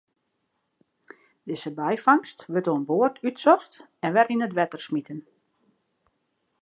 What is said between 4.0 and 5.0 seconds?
en wer yn it wetter